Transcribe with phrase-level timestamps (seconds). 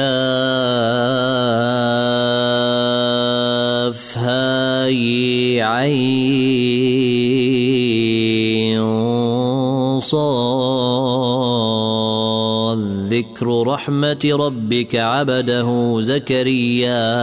[4.19, 6.03] هاي عين
[10.01, 10.33] صاد.
[13.13, 17.23] ذكر رحمة ربك عبده زكريا.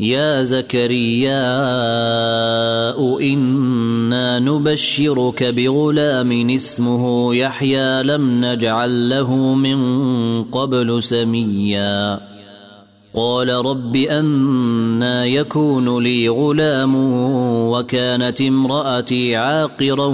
[0.00, 1.40] يا زكريا
[3.20, 9.80] إنا نبشرك بغلام اسمه يحيى لم نجعل له من
[10.44, 12.20] قبل سميا.
[13.14, 16.94] قال رب أنا يكون لي غلام
[17.70, 20.06] وكانت امرأتي عاقرا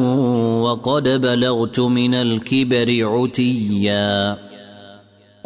[0.63, 4.46] وقد بلغت من الكبر عتيا.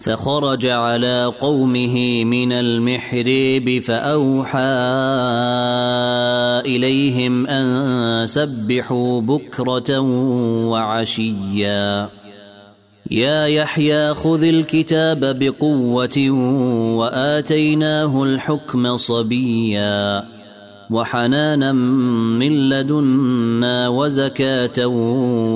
[0.00, 4.58] فخرج على قومه من المحريب فأوحى
[6.66, 10.00] إليهم أن سبحوا بكرة
[10.68, 12.08] وعشيا.
[13.10, 16.30] يا يحيى خذ الكتاب بقوة
[16.98, 20.24] وآتيناه الحكم صبيا.
[20.90, 24.86] وحنانا من لدنا وزكاة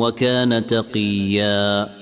[0.00, 2.01] وكان تقيا.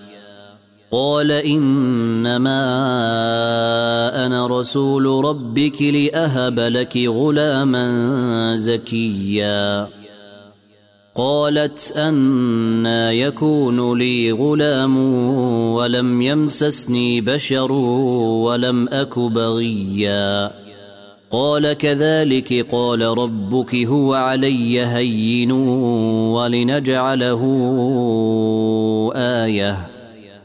[0.91, 2.51] قال إنما
[4.25, 9.87] أنا رسول ربك لأهب لك غلاما زكيا.
[11.15, 14.97] قالت أنا يكون لي غلام
[15.73, 20.51] ولم يمسسني بشر ولم أك بغيا.
[21.29, 25.51] قال كذلك قال ربك هو علي هين
[26.31, 27.41] ولنجعله
[29.15, 29.90] آية.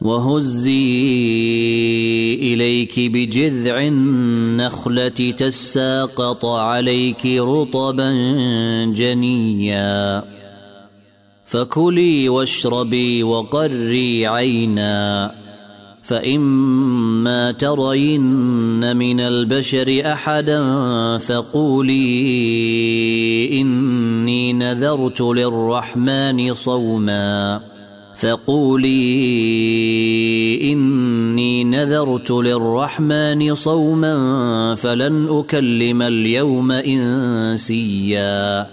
[0.00, 0.74] وهزي
[2.34, 8.12] إليك بجذع النخلة تساقط عليك رطبا
[8.84, 10.24] جنيا.
[11.44, 15.34] فكلي واشربي وقري عينا.
[16.02, 20.60] فإما ترين من البشر أحدا
[21.18, 22.00] فقولي
[23.60, 27.77] إني نذرت للرحمن صوما.
[28.18, 28.98] فقولي
[30.72, 34.14] إني نذرت للرحمن صوما
[34.74, 38.66] فلن أكلم اليوم إنسيا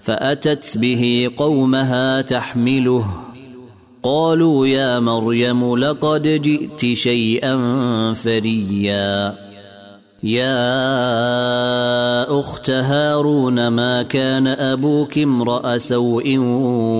[0.00, 3.06] فأتت به قومها تحمله
[4.02, 7.56] قالوا يا مريم لقد جئت شيئا
[8.12, 9.47] فريا
[10.22, 10.80] يا
[12.40, 16.36] أخت هارون ما كان أبوك امرأ سوء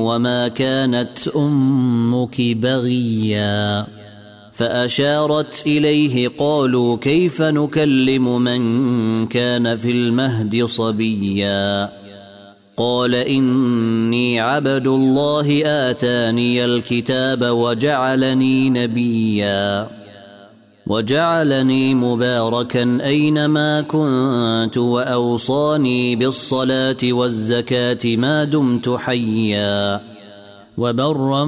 [0.07, 3.87] وما كانت أمك بغيا؟
[4.53, 11.91] فأشارت إليه قالوا كيف نكلم من كان في المهد صبيا؟
[12.77, 19.98] قال إني عبد الله آتاني الكتاب وجعلني نبيا.
[20.89, 30.01] وجعلني مباركا أينما كنت وأوصاني بالصلاة والزكاة ما دمت حيا
[30.79, 31.45] وبرا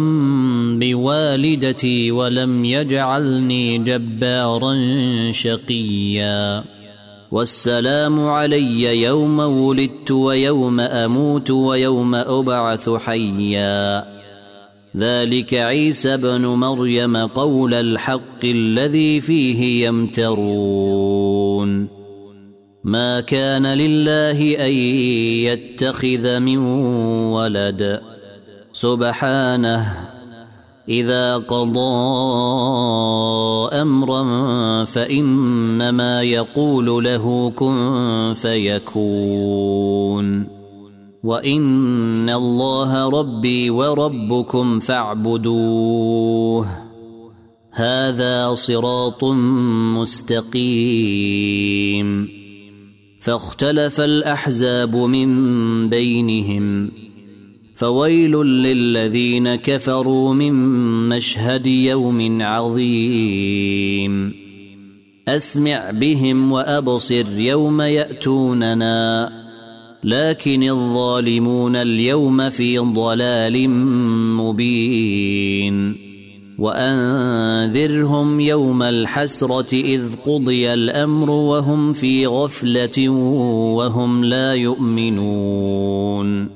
[0.81, 4.75] بوالدتي ولم يجعلني جبارا
[5.33, 6.65] شقيا
[7.31, 14.20] والسلام علي يوم ولدت ويوم أموت ويوم أبعث حيا
[14.97, 21.89] ذلك عيسى بن مريم قول الحق الذي فيه يمترون.
[22.85, 24.73] ما كان لله أن
[25.47, 26.59] يتخذ من
[27.33, 28.01] ولد.
[28.73, 29.97] سبحانه
[30.89, 31.81] إذا قضى
[33.83, 34.25] أمرا
[34.85, 40.60] فإنما يقول له كن فيكون.
[41.25, 46.67] وان الله ربي وربكم فاعبدوه.
[47.73, 49.25] هذا صراط
[49.95, 52.29] مستقيم.
[53.21, 56.91] فاختلف الاحزاب من بينهم.
[57.77, 60.53] فويل للذين كفروا من
[61.09, 64.35] مشهد يوم عظيم.
[65.29, 69.31] اسمع بهم وابصر يوم ياتوننا.
[70.05, 73.71] لكن الظالمون اليوم في ضلال
[74.37, 75.97] مبين.
[76.59, 83.09] وأنذرهم يوم الحسرة إذ قضي الأمر وهم في غفلة
[83.75, 86.49] وهم لا يؤمنون.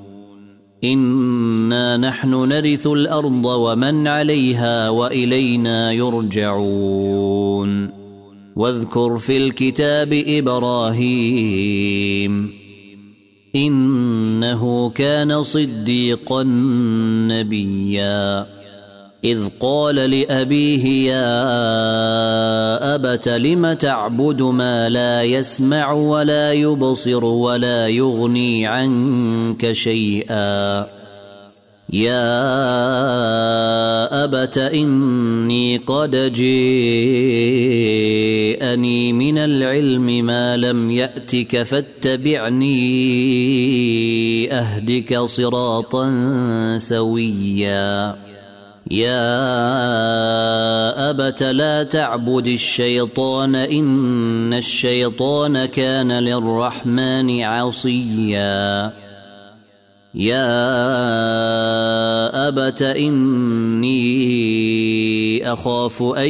[0.83, 7.89] إنا نحن نرث الأرض ومن عليها وإلينا يرجعون.
[8.55, 11.85] واذكر في الكتاب إبراهيم.
[13.55, 16.43] إنه كان صديقا
[17.27, 18.45] نبيا.
[19.23, 21.35] إذ قال لأبيه يا
[22.95, 31.04] أبت لم تعبد ما لا يسمع ولا يبصر ولا يغني عنك شيئا؟
[31.95, 32.23] يا
[34.23, 36.73] ابت اني قد جيءني
[39.13, 42.73] من العلم ما لم ياتك فاتبعني
[44.53, 46.11] اهدك صراطا
[46.77, 48.15] سويا.
[48.91, 49.29] يا
[51.09, 59.04] ابت لا تعبد الشيطان ان الشيطان كان للرحمن عصيا.
[60.15, 60.47] يا
[62.47, 63.93] ابت اني
[65.53, 66.29] اخاف ان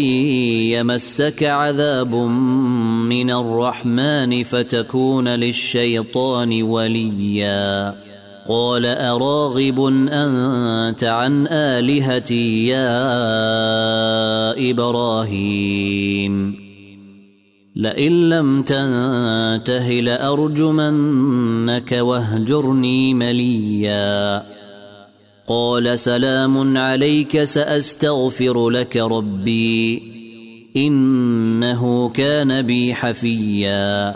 [0.74, 7.96] يمسك عذاب من الرحمن فتكون للشيطان وليا
[8.48, 13.12] قال اراغب انت عن الهتي يا
[14.72, 16.65] إبراهيم
[17.76, 24.44] لئن لم تنته لأرجمنك واهجرني مليا.
[25.48, 30.04] قال سلام عليك سأستغفر لك ربي
[30.78, 34.16] إنه كان بي حفيا.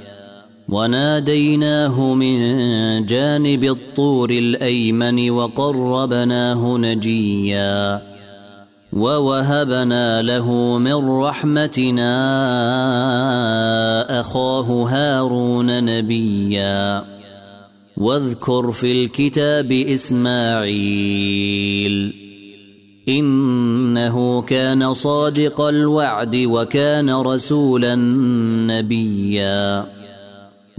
[0.71, 8.01] وناديناه من جانب الطور الأيمن وقربناه نجيا
[8.93, 12.11] ووهبنا له من رحمتنا
[14.19, 17.05] أخاه هارون نبيا
[17.97, 21.33] واذكر في الكتاب إسماعيل
[23.09, 27.95] إنه كان صادق الوعد وكان رسولا
[28.67, 30.00] نبيا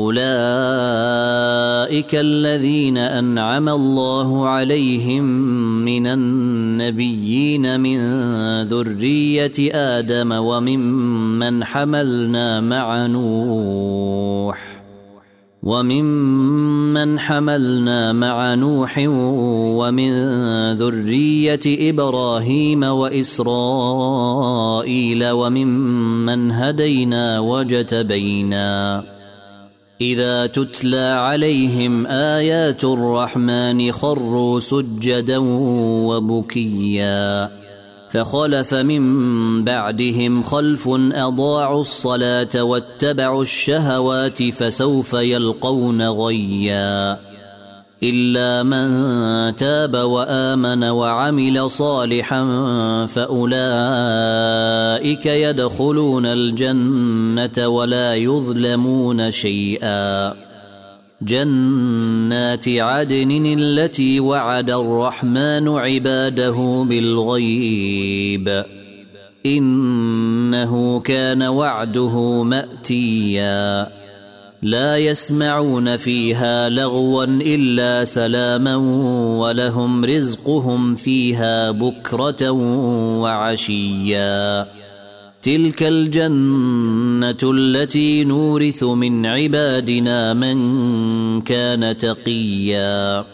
[0.00, 0.22] أولئك
[2.14, 5.24] الذين أنعم الله عليهم
[5.84, 7.98] من النبيين من
[8.62, 14.70] ذرية آدم وممن حملنا مع نوح
[15.62, 19.04] وممن حملنا مع نوح
[19.78, 20.12] ومن
[20.72, 23.30] ذرية إبراهيم وإسرائيل
[25.30, 29.02] وممن هدينا وجتبينا
[30.00, 35.38] إذا تتلى عليهم آيات الرحمن خروا سجدا
[36.08, 37.50] وبكيا
[38.10, 47.29] فخلف من بعدهم خلف أضاعوا الصلاة واتبعوا الشهوات فسوف يلقون غيا
[48.02, 52.46] إلا من تاب وآمن وعمل صالحا
[53.06, 60.34] فأولئك يدخلون الجنة ولا يظلمون شيئا.
[61.22, 68.64] جنات عدن التي وعد الرحمن عباده بالغيب.
[69.46, 73.99] إنه كان وعده مأتيا.
[74.62, 78.76] لا يسمعون فيها لغوا إلا سلاما
[79.38, 82.50] ولهم رزقهم فيها بكرة
[83.20, 84.66] وعشيا.
[85.42, 93.24] تلك الجنة التي نورث من عبادنا من كان تقيا.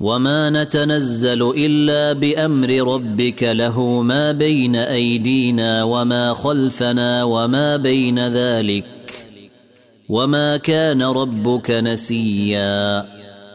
[0.00, 8.97] وما نتنزل إلا بأمر ربك له ما بين أيدينا وما خلفنا وما بين ذلك.
[10.08, 13.06] وما كان ربك نسيا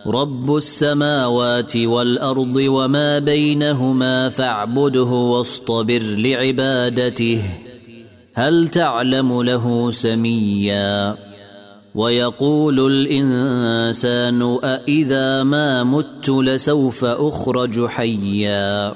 [0.08, 7.42] رب السماوات والارض وما بينهما فاعبده واصطبر لعبادته
[8.34, 11.16] هل تعلم له سميا
[11.96, 18.96] ويقول الانسان أإذا ما مت لسوف اخرج حيا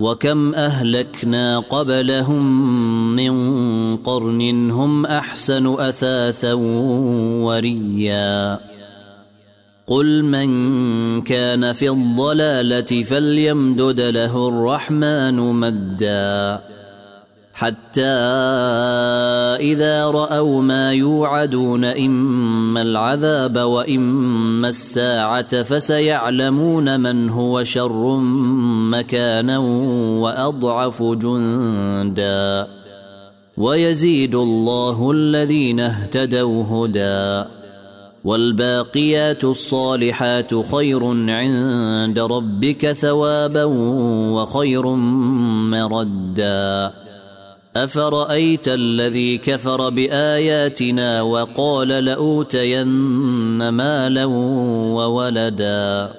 [0.00, 2.44] وكم أهلكنا قبلهم
[3.16, 3.34] من
[3.96, 6.52] قرن هم أحسن أثاثا
[7.42, 8.60] وريا.
[9.86, 10.50] قل من
[11.22, 16.60] كان في الضلالة فليمدد له الرحمن مدا.
[17.60, 18.02] حتى
[19.60, 28.16] إذا رأوا ما يوعدون إما العذاب وإما الساعة فسيعلمون من هو شر
[28.90, 29.58] مكانا
[30.18, 32.66] وأضعف جندا.
[33.56, 37.50] ويزيد الله الذين اهتدوا هدى.
[38.24, 43.64] والباقيات الصالحات خير عند ربك ثوابا
[44.34, 44.86] وخير
[45.70, 47.09] مردا.
[47.76, 52.88] أفرأيت الذي كفر بآياتنا وقال لأوتين
[53.68, 54.24] مالا
[54.94, 56.12] وولدا؟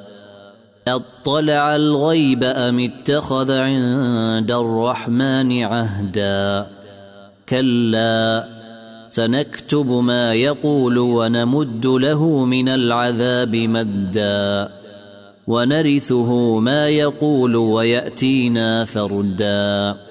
[0.88, 6.68] أطلع الغيب أم اتخذ عند الرحمن عهدا؟
[7.50, 8.48] كلا
[9.10, 14.70] سنكتب ما يقول ونمد له من العذاب مدا.
[15.48, 20.11] ونرثه ما يقول ويأتينا فردا.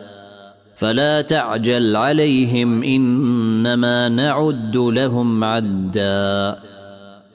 [0.81, 6.55] فلا تعجل عليهم إنما نعد لهم عدا.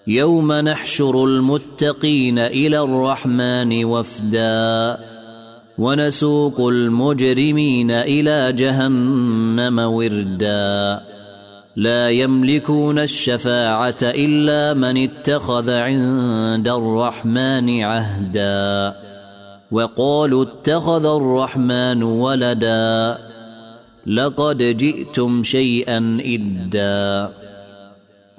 [0.06, 4.98] يوم نحشر المتقين إلى الرحمن وفدا.
[5.78, 11.00] ونسوق المجرمين إلى جهنم وردا.
[11.76, 18.94] لا يملكون الشفاعة إلا من اتخذ عند الرحمن عهدا.
[19.72, 23.18] وقالوا اتخذ الرحمن ولدا.
[24.06, 27.32] لقد جئتم شيئا إدا.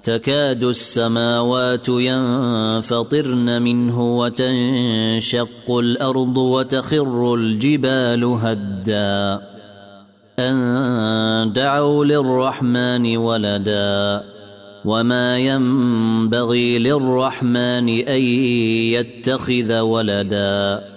[0.04, 9.42] تكاد السماوات ينفطرن منه وتنشق الأرض وتخر الجبال هدّا.
[10.40, 14.24] أن دعوا للرحمن ولدا.
[14.86, 18.22] وما ينبغي للرحمن أن
[18.92, 20.97] يتخذ ولدا.